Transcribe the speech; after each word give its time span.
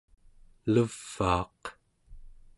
levaaq 0.73 1.61